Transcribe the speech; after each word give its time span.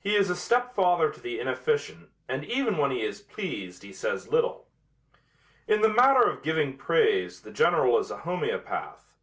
He 0.00 0.16
is 0.16 0.30
a 0.30 0.34
stepfather 0.34 1.12
to 1.12 1.20
the 1.20 1.38
inefficient 1.38 2.10
and 2.28 2.44
even 2.44 2.76
when 2.76 2.90
he 2.90 3.02
is 3.02 3.20
pleased 3.20 3.84
he 3.84 3.92
says 3.92 4.26
little. 4.32 4.66
In 5.68 5.80
the 5.80 5.88
matter 5.94 6.24
of 6.28 6.42
giving 6.42 6.76
praise 6.76 7.42
the 7.42 7.52
General 7.52 8.00
is 8.00 8.10
a 8.10 8.16
homeopath. 8.26 9.14